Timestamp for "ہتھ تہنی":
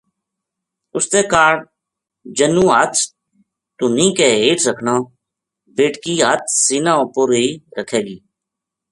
2.73-4.07